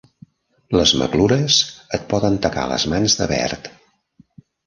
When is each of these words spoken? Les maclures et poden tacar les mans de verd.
Les 0.77 0.93
maclures 1.01 1.57
et 1.99 2.07
poden 2.13 2.39
tacar 2.47 2.65
les 2.73 2.87
mans 2.95 3.17
de 3.23 3.27
verd. 3.35 3.71